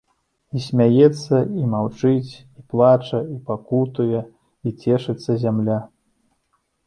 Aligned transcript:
І 0.57 0.59
смяецца, 0.67 1.35
і 1.63 1.65
маўчыць, 1.73 2.31
і 2.61 2.63
плача, 2.71 3.19
і 3.35 3.37
пакутуе, 3.49 4.21
і 4.69 4.75
цешыцца 4.83 5.31
зямля. 5.47 5.77